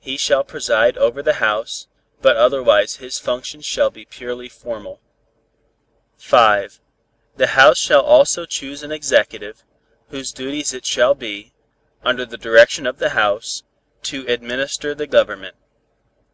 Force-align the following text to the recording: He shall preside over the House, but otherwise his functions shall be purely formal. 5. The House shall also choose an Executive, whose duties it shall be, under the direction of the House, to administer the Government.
He 0.00 0.16
shall 0.16 0.44
preside 0.44 0.96
over 0.96 1.22
the 1.22 1.34
House, 1.44 1.88
but 2.22 2.38
otherwise 2.38 2.96
his 2.96 3.18
functions 3.18 3.66
shall 3.66 3.90
be 3.90 4.06
purely 4.06 4.48
formal. 4.48 5.02
5. 6.16 6.80
The 7.36 7.48
House 7.48 7.76
shall 7.76 8.00
also 8.00 8.46
choose 8.46 8.82
an 8.82 8.92
Executive, 8.92 9.64
whose 10.08 10.32
duties 10.32 10.72
it 10.72 10.86
shall 10.86 11.14
be, 11.14 11.52
under 12.02 12.24
the 12.24 12.38
direction 12.38 12.86
of 12.86 12.96
the 12.98 13.10
House, 13.10 13.62
to 14.04 14.26
administer 14.26 14.94
the 14.94 15.06
Government. 15.06 15.54